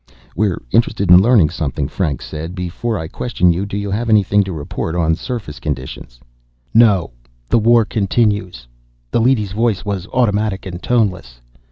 [0.35, 2.55] "We are interested in learning something," Franks said.
[2.55, 6.19] "Before I question you, do you have anything to report on surface conditions?"
[6.73, 7.11] "No.
[7.49, 8.65] The war continues."
[9.11, 11.39] The leady's voice was automatic and toneless.